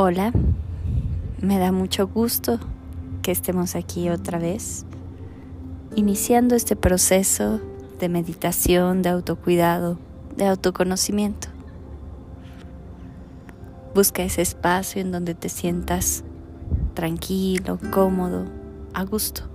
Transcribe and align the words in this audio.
Hola, 0.00 0.32
me 1.42 1.58
da 1.58 1.72
mucho 1.72 2.06
gusto 2.06 2.60
que 3.20 3.32
estemos 3.32 3.74
aquí 3.74 4.10
otra 4.10 4.38
vez, 4.38 4.86
iniciando 5.96 6.54
este 6.54 6.76
proceso 6.76 7.60
de 7.98 8.08
meditación, 8.08 9.02
de 9.02 9.08
autocuidado, 9.08 9.98
de 10.36 10.46
autoconocimiento. 10.46 11.48
Busca 13.92 14.22
ese 14.22 14.40
espacio 14.40 15.00
en 15.00 15.10
donde 15.10 15.34
te 15.34 15.48
sientas 15.48 16.22
tranquilo, 16.94 17.80
cómodo, 17.90 18.44
a 18.94 19.02
gusto, 19.02 19.50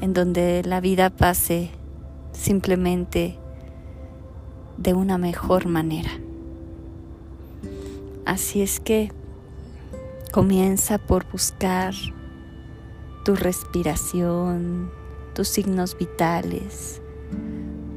en 0.00 0.12
donde 0.12 0.64
la 0.64 0.80
vida 0.80 1.10
pase 1.10 1.70
simplemente 2.32 3.38
de 4.76 4.92
una 4.92 5.18
mejor 5.18 5.68
manera. 5.68 6.10
Así 8.28 8.60
es 8.60 8.78
que 8.78 9.10
comienza 10.32 10.98
por 10.98 11.24
buscar 11.32 11.94
tu 13.24 13.34
respiración, 13.34 14.90
tus 15.34 15.48
signos 15.48 15.96
vitales, 15.96 17.00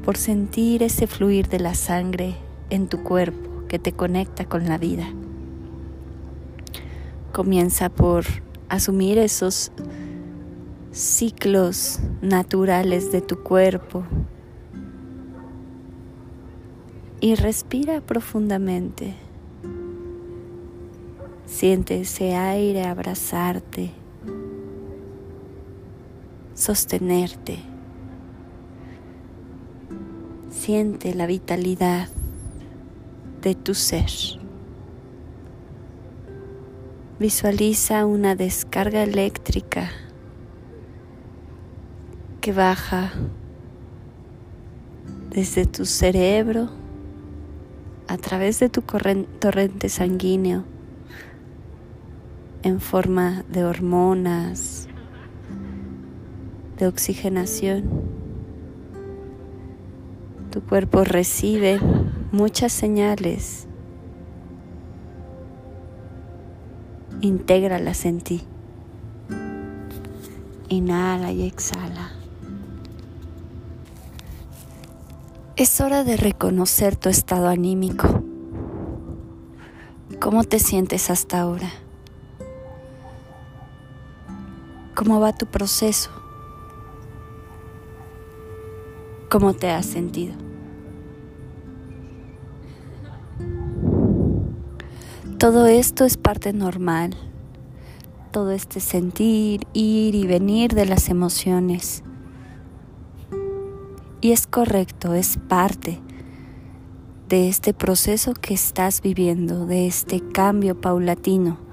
por 0.02 0.16
sentir 0.16 0.82
ese 0.82 1.06
fluir 1.06 1.50
de 1.50 1.60
la 1.60 1.74
sangre 1.74 2.34
en 2.70 2.88
tu 2.88 3.02
cuerpo 3.02 3.66
que 3.68 3.78
te 3.78 3.92
conecta 3.92 4.46
con 4.46 4.66
la 4.70 4.78
vida. 4.78 5.06
Comienza 7.32 7.90
por 7.90 8.24
asumir 8.70 9.18
esos 9.18 9.70
ciclos 10.92 12.00
naturales 12.22 13.12
de 13.12 13.20
tu 13.20 13.42
cuerpo 13.42 14.02
y 17.20 17.34
respira 17.34 18.00
profundamente. 18.00 19.21
Siente 21.52 22.00
ese 22.00 22.34
aire 22.34 22.86
abrazarte, 22.86 23.90
sostenerte. 26.54 27.58
Siente 30.50 31.14
la 31.14 31.26
vitalidad 31.26 32.08
de 33.42 33.54
tu 33.54 33.74
ser. 33.74 34.10
Visualiza 37.20 38.06
una 38.06 38.34
descarga 38.34 39.02
eléctrica 39.02 39.90
que 42.40 42.52
baja 42.54 43.12
desde 45.30 45.66
tu 45.66 45.84
cerebro 45.84 46.70
a 48.08 48.16
través 48.16 48.58
de 48.58 48.70
tu 48.70 48.80
torrente 48.80 49.90
sanguíneo 49.90 50.71
en 52.62 52.80
forma 52.80 53.44
de 53.48 53.64
hormonas, 53.64 54.88
de 56.78 56.86
oxigenación. 56.86 57.84
Tu 60.50 60.62
cuerpo 60.62 61.04
recibe 61.04 61.80
muchas 62.30 62.72
señales. 62.72 63.66
Intégralas 67.20 68.04
en 68.04 68.20
ti. 68.20 68.42
Inhala 70.68 71.32
y 71.32 71.46
exhala. 71.46 72.12
Es 75.56 75.80
hora 75.80 76.02
de 76.02 76.16
reconocer 76.16 76.96
tu 76.96 77.08
estado 77.08 77.48
anímico. 77.48 78.24
¿Cómo 80.18 80.44
te 80.44 80.58
sientes 80.58 81.10
hasta 81.10 81.40
ahora? 81.40 81.70
¿Cómo 84.94 85.20
va 85.20 85.32
tu 85.32 85.46
proceso? 85.46 86.10
¿Cómo 89.30 89.54
te 89.54 89.70
has 89.70 89.86
sentido? 89.86 90.34
Todo 95.38 95.66
esto 95.66 96.04
es 96.04 96.18
parte 96.18 96.52
normal. 96.52 97.16
Todo 98.32 98.50
este 98.50 98.80
sentir, 98.80 99.66
ir 99.72 100.14
y 100.14 100.26
venir 100.26 100.74
de 100.74 100.84
las 100.84 101.08
emociones. 101.08 102.04
Y 104.20 104.32
es 104.32 104.46
correcto, 104.46 105.14
es 105.14 105.38
parte 105.48 106.00
de 107.30 107.48
este 107.48 107.72
proceso 107.72 108.34
que 108.34 108.52
estás 108.52 109.00
viviendo, 109.00 109.64
de 109.64 109.86
este 109.86 110.20
cambio 110.20 110.78
paulatino 110.78 111.71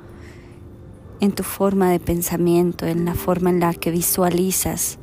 en 1.22 1.32
tu 1.34 1.44
forma 1.44 1.92
de 1.92 2.00
pensamiento, 2.00 2.86
en 2.86 3.06
la 3.06 3.14
forma 3.14 3.50
en 3.50 3.60
la 3.60 3.74
que 3.74 3.92
visualizas 3.92 4.98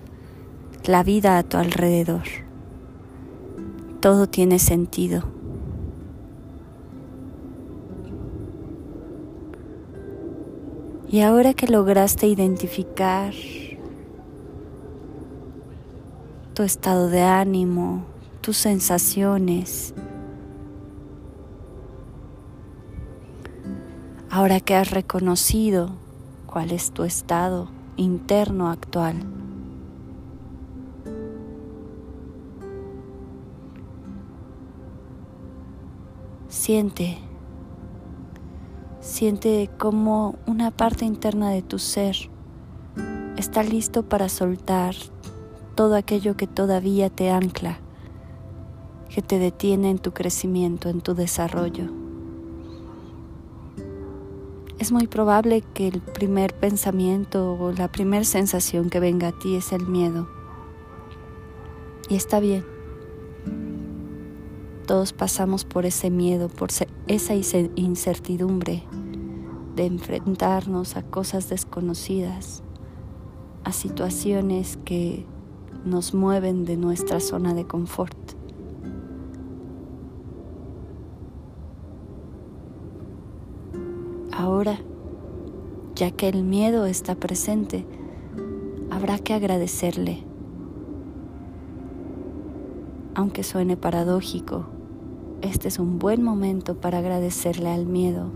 la 0.84 1.02
vida 1.02 1.36
a 1.36 1.42
tu 1.42 1.56
alrededor. 1.56 2.22
Todo 4.00 4.26
tiene 4.26 4.58
sentido. 4.58 5.24
Y 11.08 11.20
ahora 11.20 11.54
que 11.54 11.66
lograste 11.66 12.26
identificar 12.26 13.32
tu 16.54 16.62
estado 16.62 17.08
de 17.08 17.22
ánimo, 17.22 18.04
tus 18.40 18.56
sensaciones, 18.56 19.94
ahora 24.30 24.60
que 24.60 24.74
has 24.74 24.90
reconocido 24.90 26.05
cuál 26.46 26.72
es 26.72 26.90
tu 26.92 27.04
estado 27.04 27.68
interno 27.96 28.68
actual. 28.68 29.16
Siente, 36.48 37.18
siente 39.00 39.68
como 39.78 40.36
una 40.46 40.70
parte 40.70 41.04
interna 41.04 41.50
de 41.50 41.62
tu 41.62 41.78
ser 41.78 42.30
está 43.36 43.62
listo 43.62 44.02
para 44.02 44.28
soltar 44.28 44.94
todo 45.74 45.94
aquello 45.94 46.36
que 46.36 46.46
todavía 46.46 47.10
te 47.10 47.30
ancla, 47.30 47.78
que 49.08 49.20
te 49.20 49.38
detiene 49.38 49.90
en 49.90 49.98
tu 49.98 50.12
crecimiento, 50.12 50.88
en 50.88 51.02
tu 51.02 51.14
desarrollo 51.14 52.05
es 54.78 54.92
muy 54.92 55.06
probable 55.06 55.62
que 55.62 55.88
el 55.88 56.00
primer 56.00 56.54
pensamiento 56.54 57.54
o 57.54 57.72
la 57.72 57.90
primera 57.90 58.24
sensación 58.24 58.90
que 58.90 59.00
venga 59.00 59.28
a 59.28 59.32
ti 59.32 59.56
es 59.56 59.72
el 59.72 59.86
miedo. 59.86 60.28
Y 62.08 62.16
está 62.16 62.40
bien. 62.40 62.64
Todos 64.86 65.12
pasamos 65.12 65.64
por 65.64 65.86
ese 65.86 66.10
miedo, 66.10 66.48
por 66.48 66.68
esa 67.08 67.34
incertidumbre 67.74 68.84
de 69.74 69.86
enfrentarnos 69.86 70.96
a 70.96 71.02
cosas 71.02 71.48
desconocidas, 71.48 72.62
a 73.64 73.72
situaciones 73.72 74.78
que 74.84 75.26
nos 75.84 76.14
mueven 76.14 76.64
de 76.64 76.76
nuestra 76.76 77.18
zona 77.18 77.54
de 77.54 77.66
confort. 77.66 78.35
Ahora, 84.38 84.78
ya 85.94 86.10
que 86.10 86.28
el 86.28 86.44
miedo 86.44 86.84
está 86.84 87.14
presente, 87.14 87.86
habrá 88.90 89.18
que 89.18 89.32
agradecerle. 89.32 90.24
Aunque 93.14 93.42
suene 93.42 93.78
paradójico, 93.78 94.66
este 95.40 95.68
es 95.68 95.78
un 95.78 95.98
buen 95.98 96.22
momento 96.22 96.78
para 96.78 96.98
agradecerle 96.98 97.70
al 97.70 97.86
miedo 97.86 98.30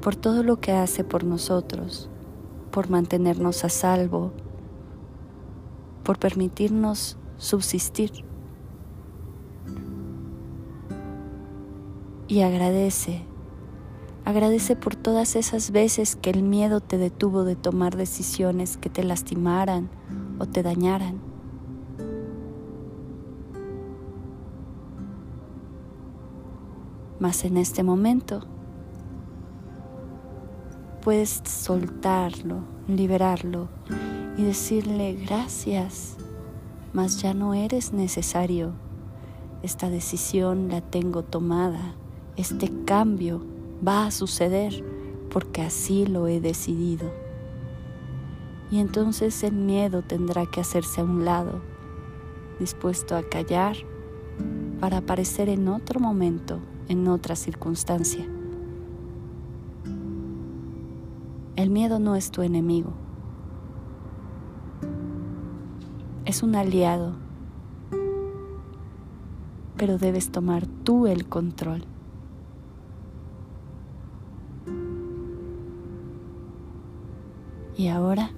por 0.00 0.14
todo 0.14 0.44
lo 0.44 0.60
que 0.60 0.70
hace 0.70 1.02
por 1.02 1.24
nosotros, 1.24 2.08
por 2.70 2.88
mantenernos 2.88 3.64
a 3.64 3.68
salvo, 3.68 4.30
por 6.04 6.20
permitirnos 6.20 7.18
subsistir. 7.38 8.12
Y 12.28 12.42
agradece 12.42 13.24
Agradece 14.26 14.74
por 14.74 14.96
todas 14.96 15.36
esas 15.36 15.70
veces 15.70 16.16
que 16.16 16.30
el 16.30 16.42
miedo 16.42 16.80
te 16.80 16.98
detuvo 16.98 17.44
de 17.44 17.54
tomar 17.54 17.96
decisiones 17.96 18.76
que 18.76 18.90
te 18.90 19.04
lastimaran 19.04 19.88
o 20.40 20.46
te 20.46 20.64
dañaran. 20.64 21.20
Mas 27.20 27.44
en 27.44 27.56
este 27.56 27.84
momento 27.84 28.40
puedes 31.02 31.40
soltarlo, 31.44 32.64
liberarlo 32.88 33.68
y 34.36 34.42
decirle 34.42 35.14
gracias, 35.24 36.16
mas 36.92 37.22
ya 37.22 37.32
no 37.32 37.54
eres 37.54 37.92
necesario. 37.92 38.72
Esta 39.62 39.88
decisión 39.88 40.66
la 40.66 40.80
tengo 40.80 41.22
tomada, 41.22 41.94
este 42.36 42.72
cambio 42.84 43.54
Va 43.84 44.06
a 44.06 44.10
suceder 44.10 44.84
porque 45.30 45.62
así 45.62 46.06
lo 46.06 46.28
he 46.28 46.40
decidido. 46.40 47.12
Y 48.70 48.78
entonces 48.78 49.42
el 49.42 49.54
miedo 49.54 50.02
tendrá 50.02 50.46
que 50.46 50.60
hacerse 50.60 51.00
a 51.00 51.04
un 51.04 51.24
lado, 51.24 51.60
dispuesto 52.58 53.16
a 53.16 53.22
callar 53.22 53.76
para 54.80 54.98
aparecer 54.98 55.48
en 55.48 55.68
otro 55.68 56.00
momento, 56.00 56.60
en 56.88 57.08
otra 57.08 57.36
circunstancia. 57.36 58.26
El 61.54 61.70
miedo 61.70 61.98
no 61.98 62.16
es 62.16 62.30
tu 62.30 62.42
enemigo, 62.42 62.92
es 66.26 66.42
un 66.42 66.54
aliado, 66.54 67.14
pero 69.76 69.96
debes 69.96 70.30
tomar 70.30 70.66
tú 70.66 71.06
el 71.06 71.28
control. 71.28 71.84
Y 77.76 77.88
ahora 77.88 78.30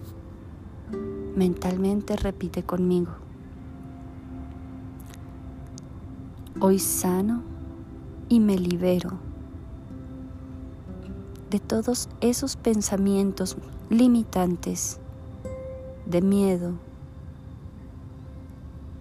mentalmente 1.36 2.16
repite 2.16 2.64
conmigo. 2.64 3.12
Hoy 6.60 6.80
sano 6.80 7.42
y 8.28 8.40
me 8.40 8.58
libero 8.58 9.10
de 11.50 11.60
todos 11.60 12.08
esos 12.20 12.56
pensamientos 12.56 13.56
limitantes, 13.90 14.98
de 16.04 16.20
miedo, 16.20 16.72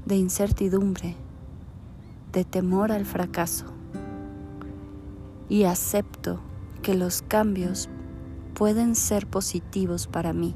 de 0.05 0.17
incertidumbre, 0.17 1.15
de 2.31 2.45
temor 2.45 2.91
al 2.91 3.05
fracaso. 3.05 3.65
Y 5.49 5.63
acepto 5.63 6.39
que 6.83 6.93
los 6.93 7.23
cambios 7.23 7.89
pueden 8.57 8.95
ser 8.95 9.27
positivos 9.27 10.07
para 10.07 10.33
mí, 10.33 10.55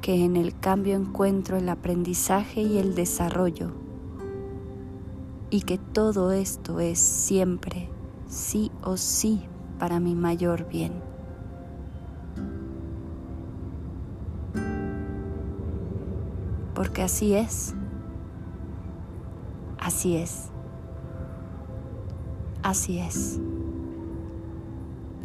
que 0.00 0.24
en 0.24 0.34
el 0.34 0.58
cambio 0.58 0.96
encuentro 0.96 1.56
el 1.56 1.68
aprendizaje 1.68 2.60
y 2.60 2.78
el 2.78 2.96
desarrollo 2.96 3.70
y 5.48 5.60
que 5.62 5.78
todo 5.78 6.32
esto 6.32 6.80
es 6.80 6.98
siempre, 6.98 7.88
sí 8.26 8.72
o 8.82 8.96
sí, 8.96 9.44
para 9.78 10.00
mi 10.00 10.16
mayor 10.16 10.68
bien. 10.68 10.92
Porque 16.74 17.02
así 17.02 17.36
es, 17.36 17.76
así 19.78 20.16
es, 20.16 20.50
así 22.64 22.98
es. 22.98 23.40